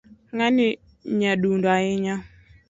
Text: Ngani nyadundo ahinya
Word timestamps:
Ngani 0.35 0.67
nyadundo 1.17 1.67
ahinya 1.77 2.15